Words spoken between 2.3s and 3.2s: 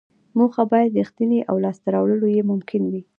یې ممکن وي.